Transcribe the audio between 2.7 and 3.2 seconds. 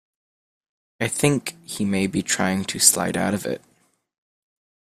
slide